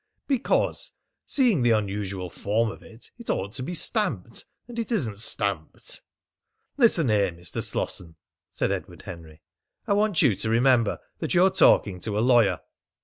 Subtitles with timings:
[0.25, 0.93] "Because,
[1.27, 6.01] seeing the unusual form of it, it ought to be stamped, and it isn't stamped."
[6.75, 7.61] "Listen here, Mr.
[7.61, 8.15] Slosson,"
[8.49, 9.43] said Edward Henry,
[9.85, 12.61] "I want you to remember that you're talking to a lawyer."